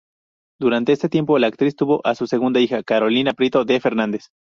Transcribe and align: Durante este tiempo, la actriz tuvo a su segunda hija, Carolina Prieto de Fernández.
Durante 0.59 0.93
este 0.93 1.09
tiempo, 1.09 1.37
la 1.37 1.45
actriz 1.45 1.75
tuvo 1.75 2.01
a 2.03 2.15
su 2.15 2.25
segunda 2.25 2.59
hija, 2.59 2.81
Carolina 2.81 3.33
Prieto 3.33 3.65
de 3.65 3.79
Fernández. 3.79 4.29